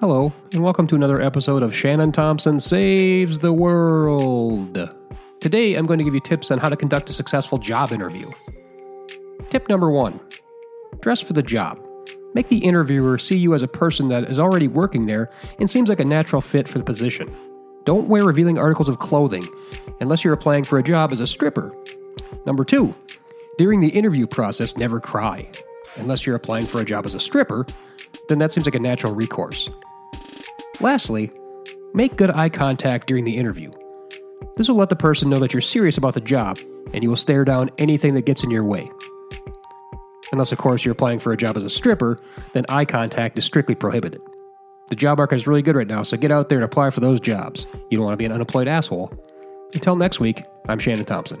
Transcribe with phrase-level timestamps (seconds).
[0.00, 4.76] Hello, and welcome to another episode of Shannon Thompson Saves the World.
[5.40, 8.30] Today, I'm going to give you tips on how to conduct a successful job interview.
[9.48, 10.20] Tip number one
[11.00, 11.80] dress for the job.
[12.34, 15.88] Make the interviewer see you as a person that is already working there and seems
[15.88, 17.34] like a natural fit for the position.
[17.84, 19.48] Don't wear revealing articles of clothing
[20.00, 21.74] unless you're applying for a job as a stripper.
[22.44, 22.94] Number two,
[23.56, 25.50] during the interview process, never cry.
[25.96, 27.66] Unless you're applying for a job as a stripper,
[28.28, 29.68] then that seems like a natural recourse.
[30.80, 31.30] Lastly,
[31.92, 33.70] make good eye contact during the interview.
[34.56, 36.58] This will let the person know that you're serious about the job
[36.92, 38.90] and you will stare down anything that gets in your way.
[40.32, 42.18] Unless, of course, you're applying for a job as a stripper,
[42.52, 44.20] then eye contact is strictly prohibited.
[44.88, 47.00] The job market is really good right now, so get out there and apply for
[47.00, 47.66] those jobs.
[47.90, 49.12] You don't want to be an unemployed asshole.
[49.72, 51.40] Until next week, I'm Shannon Thompson.